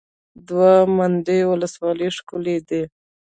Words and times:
دوه 0.47 0.71
منده 0.97 1.37
ولسوالۍ 1.51 2.09
ښکلې 2.17 2.57
ده؟ 2.67 2.81